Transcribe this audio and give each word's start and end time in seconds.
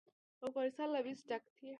افغانستان 0.47 0.87
له 0.93 0.99
مس 1.05 1.19
ډک 1.29 1.43
دی. 1.55 1.69